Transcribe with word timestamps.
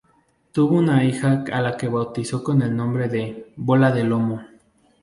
Tuvo 0.51 0.79
una 0.79 1.03
hija 1.03 1.43
a 1.53 1.61
la 1.61 1.77
que 1.77 1.87
bautizó 1.87 2.43
con 2.43 2.63
el 2.63 2.75
nombre 2.75 3.07
de 3.07 3.53
""Bola 3.55 3.91
de 3.91 4.03
lomo"". 4.03 4.41